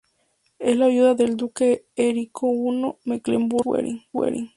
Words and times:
Era 0.57 0.77
la 0.79 0.87
viuda 0.87 1.13
del 1.13 1.37
duque 1.37 1.85
Erico 1.95 2.51
I 2.51 2.81
de 2.81 2.95
Mecklemburgo-Schwerin. 3.05 4.49